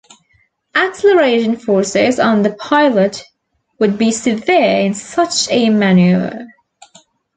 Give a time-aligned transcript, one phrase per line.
[0.73, 3.23] Acceleration forces on the pilot
[3.77, 6.47] would be severe in such a maneuver.